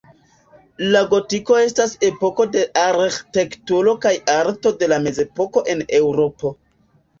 La 0.95 1.01
gotiko 1.11 1.57
estas 1.63 1.93
epoko 2.07 2.47
de 2.57 2.65
arĥitekturo 2.85 3.95
kaj 4.07 4.15
arto 4.39 4.75
de 4.83 4.91
la 4.97 5.01
mezepoko 5.07 5.67
en 5.77 5.87
Eŭropo. 6.03 6.57